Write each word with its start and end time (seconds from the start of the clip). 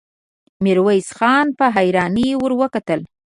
ميرويس 0.63 1.09
خان 1.17 1.45
په 1.57 1.65
حيرانۍ 1.75 2.29
ور 2.37 2.51
وکتل. 2.61 2.99